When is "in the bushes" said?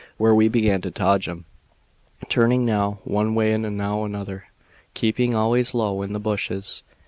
6.01-6.81